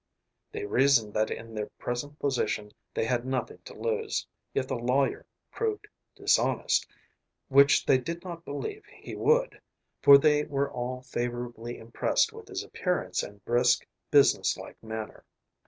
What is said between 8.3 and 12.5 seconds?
believe he would, for they were all favorably impressed with